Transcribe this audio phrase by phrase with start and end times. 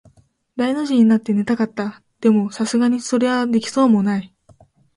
[0.55, 2.01] 大の字になって寝たかった。
[2.21, 4.33] でも、流石にそれはできそうもない。